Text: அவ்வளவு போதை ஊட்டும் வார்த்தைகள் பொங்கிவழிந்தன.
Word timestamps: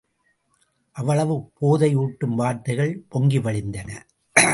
அவ்வளவு 0.91 1.51
போதை 1.53 1.95
ஊட்டும் 1.95 2.35
வார்த்தைகள் 2.35 3.03
பொங்கிவழிந்தன. 3.15 3.89